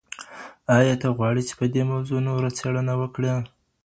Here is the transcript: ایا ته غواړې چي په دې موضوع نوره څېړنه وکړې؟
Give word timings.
ایا 0.77 0.95
ته 1.01 1.07
غواړې 1.17 1.41
چي 1.49 1.53
په 1.59 1.65
دې 1.73 1.83
موضوع 1.91 2.19
نوره 2.27 2.49
څېړنه 2.57 2.93
وکړې؟ 3.01 3.33